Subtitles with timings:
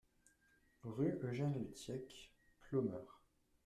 [0.83, 3.21] Rue Eugène Le Thiec, Ploemeur